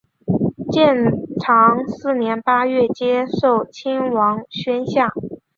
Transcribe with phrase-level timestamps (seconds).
[0.73, 0.95] 建
[1.39, 5.13] 长四年八月接受亲王宣下。